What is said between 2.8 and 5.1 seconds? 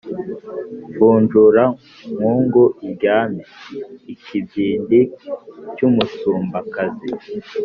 iryame-Ikibyindi